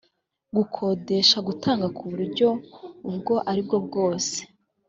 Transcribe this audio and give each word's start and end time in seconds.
gukodesha 0.55 1.37
gutanga 1.47 1.87
ku 1.95 2.03
buryo 2.11 2.47
ubwo 3.09 3.33
ari 3.49 3.61
bwose 3.87 4.37